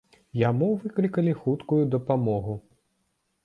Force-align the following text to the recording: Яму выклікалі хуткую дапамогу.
Яму 0.43 0.69
выклікалі 0.85 1.37
хуткую 1.43 1.81
дапамогу. 1.99 2.53